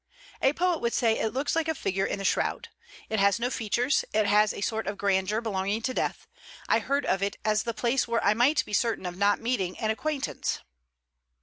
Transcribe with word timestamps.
'A 0.41 0.53
poet 0.53 0.81
would 0.81 0.93
say 0.93 1.19
it 1.19 1.31
looks 1.31 1.55
like 1.55 1.67
a 1.67 1.75
figure 1.75 2.07
in 2.07 2.17
the 2.17 2.25
shroud. 2.25 2.69
It 3.07 3.19
has 3.19 3.39
no 3.39 3.51
features; 3.51 4.03
it 4.13 4.25
has 4.25 4.51
a 4.51 4.59
sort 4.61 4.87
of 4.87 4.97
grandeur 4.97 5.41
belonging 5.41 5.83
to 5.83 5.93
death. 5.93 6.25
I 6.67 6.79
heard 6.79 7.05
of 7.05 7.21
it 7.21 7.37
as 7.45 7.61
the 7.61 7.73
place 7.75 8.07
where 8.07 8.25
I 8.25 8.33
might 8.33 8.65
be 8.65 8.73
certain 8.73 9.05
of 9.05 9.15
not 9.15 9.39
meeting 9.39 9.77
an 9.79 9.91
acquaintance.' 9.91 10.61